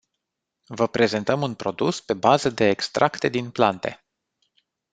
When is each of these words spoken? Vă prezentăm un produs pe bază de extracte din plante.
Vă 0.67 0.87
prezentăm 0.87 1.41
un 1.41 1.55
produs 1.55 2.01
pe 2.01 2.13
bază 2.13 2.49
de 2.49 2.65
extracte 2.67 3.29
din 3.29 3.51
plante. 3.51 4.03